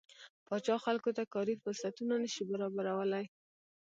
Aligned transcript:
پاچا 0.47 0.75
خلکو 0.85 1.09
ته 1.17 1.23
کاري 1.33 1.55
فرصتونه 1.63 2.13
نشي 2.23 2.43
برابرولى. 2.51 3.23